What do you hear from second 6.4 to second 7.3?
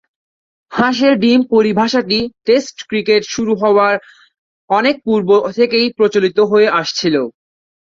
হয়ে আসছিল।